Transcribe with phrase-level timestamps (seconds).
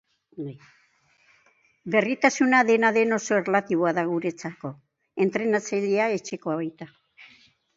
[1.95, 4.73] Berritasuna dena den, oso erlatiboa da guretzako,
[5.27, 6.91] entrenatzailea etxekoa baita.